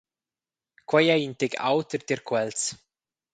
[0.89, 2.61] Quei ei in tec auter tier quels.